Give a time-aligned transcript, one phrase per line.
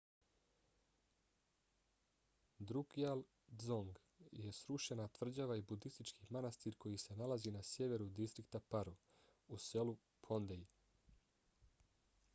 [2.69, 3.19] drukgyal
[3.63, 3.99] dzong
[4.43, 8.95] je srušena tvrđava i budistički manastir koji se nalazi na sjeveru distrikta paro
[9.47, 10.65] u selu phondey